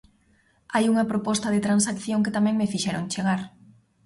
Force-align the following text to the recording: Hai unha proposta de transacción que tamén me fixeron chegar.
Hai 0.73 0.85
unha 0.93 1.09
proposta 1.11 1.47
de 1.51 1.63
transacción 1.67 2.23
que 2.23 2.35
tamén 2.37 2.55
me 2.57 2.71
fixeron 2.73 3.09
chegar. 3.13 3.41